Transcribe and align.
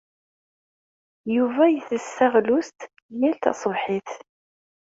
Yuba 1.35 1.63
ittess 1.69 2.07
taɣlust 2.17 2.79
yal 3.19 3.35
taṣebḥit. 3.43 4.09